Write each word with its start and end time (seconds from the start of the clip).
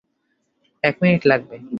এক 0.83 0.95
মিনিট 1.01 1.21
লাগবে। 1.25 1.55